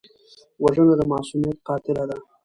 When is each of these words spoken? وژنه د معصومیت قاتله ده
وژنه 0.63 0.93
د 0.99 1.01
معصومیت 1.11 1.57
قاتله 1.67 2.03
ده 2.09 2.17